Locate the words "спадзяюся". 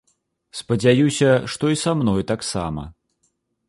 0.61-1.29